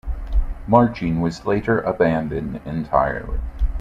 [0.65, 3.37] Marching was later abandoned entirely.